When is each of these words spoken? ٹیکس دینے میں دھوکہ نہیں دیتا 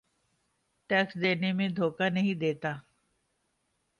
ٹیکس 0.89 1.13
دینے 1.21 1.51
میں 1.53 1.67
دھوکہ 1.69 2.09
نہیں 2.09 2.33
دیتا 2.33 2.71